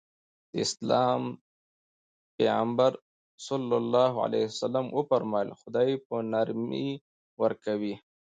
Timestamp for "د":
0.51-0.53